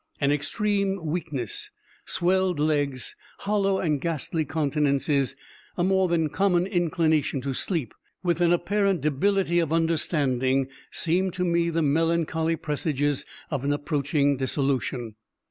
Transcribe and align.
An 0.19 0.31
extreme 0.31 1.05
weakness, 1.05 1.69
swelled 2.05 2.59
legs, 2.59 3.15
hollow 3.41 3.77
and 3.77 4.01
ghastly 4.01 4.43
countenances, 4.43 5.35
a 5.77 5.83
more 5.83 6.07
than 6.07 6.29
common 6.29 6.65
inclination 6.65 7.39
to 7.41 7.53
sleep, 7.53 7.93
with 8.23 8.41
an 8.41 8.51
apparent 8.51 9.01
debility 9.01 9.59
of 9.59 9.71
understanding, 9.71 10.69
seemed 10.89 11.33
to 11.33 11.45
me 11.45 11.69
the 11.69 11.83
melancholy 11.83 12.55
presages 12.55 13.27
of 13.51 13.63
an 13.63 13.71
approaching 13.71 14.37
dissolution. 14.37 15.17